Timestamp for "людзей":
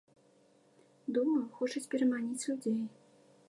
2.51-2.81